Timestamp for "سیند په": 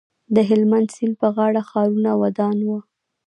0.95-1.27